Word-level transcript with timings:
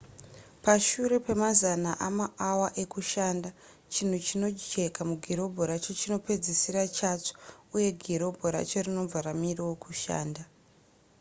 pashure 0.63 1.17
pemazana 1.25 1.91
emaawa 2.07 2.67
ekushanda 2.83 3.49
chinhu 3.93 4.17
chinojeka 4.27 4.99
mugirobhu 5.09 5.61
racho 5.69 5.91
chinopedzisira 5.99 6.81
chatsva 6.97 7.37
uye 7.75 7.89
girobhu 8.03 8.45
racho 8.55 8.77
rinobva 8.85 9.19
ramirawo 9.25 9.73
kushanda 9.83 10.41